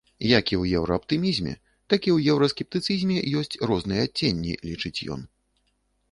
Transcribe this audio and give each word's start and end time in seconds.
Як 0.39 0.45
і 0.51 0.55
ў 0.61 0.77
еўрааптымізме, 0.77 1.51
так 1.93 2.07
і 2.09 2.11
ў 2.15 2.35
еўраскептыцызме 2.35 3.17
ёсць 3.41 3.59
розныя 3.73 4.07
адценні, 4.09 4.55
лічыць 4.71 5.05
ён. 5.17 5.21